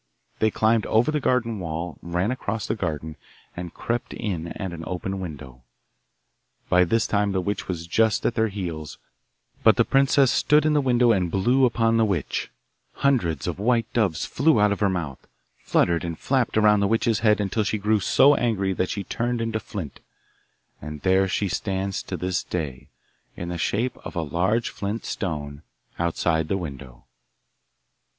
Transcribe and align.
They 0.39 0.49
climbed 0.49 0.87
over 0.87 1.11
the 1.11 1.19
garden 1.19 1.59
wall, 1.59 1.99
ran 2.01 2.31
across 2.31 2.65
the 2.65 2.73
garden, 2.73 3.17
and 3.55 3.71
crept 3.71 4.13
in 4.13 4.47
at 4.53 4.73
an 4.73 4.83
open 4.87 5.19
window. 5.19 5.61
By 6.69 6.85
this 6.85 7.05
time 7.05 7.33
the 7.33 7.39
witch 7.39 7.67
was 7.67 7.85
just 7.85 8.25
at 8.25 8.33
their 8.33 8.47
heels, 8.47 8.97
but 9.63 9.75
the 9.75 9.85
princess 9.85 10.31
stood 10.31 10.65
in 10.65 10.73
the 10.73 10.81
window 10.81 11.11
and 11.11 11.29
blew 11.29 11.65
upon 11.65 11.97
the 11.97 12.03
witch; 12.05 12.49
hundreds 12.93 13.45
of 13.45 13.59
white 13.59 13.93
doves 13.93 14.25
flew 14.25 14.59
out 14.59 14.71
of 14.71 14.79
her 14.79 14.89
mouth, 14.89 15.19
fluttered 15.59 16.03
and 16.03 16.17
flapped 16.17 16.57
around 16.57 16.79
the 16.79 16.87
witch's 16.87 17.19
head 17.19 17.39
until 17.39 17.63
she 17.63 17.77
grew 17.77 17.99
so 17.99 18.33
angry 18.33 18.73
that 18.73 18.89
she 18.89 19.03
turned 19.03 19.39
into 19.39 19.59
flint, 19.59 19.99
and 20.81 21.01
there 21.03 21.27
she 21.27 21.47
stands 21.47 22.01
to 22.01 22.17
this 22.17 22.41
day, 22.43 22.89
in 23.37 23.49
the 23.49 23.57
shape 23.59 23.95
of 24.03 24.15
a 24.15 24.23
large 24.23 24.69
flint 24.71 25.05
stone, 25.05 25.61
outside 25.99 26.47
the 26.47 26.57
window. 26.57 27.05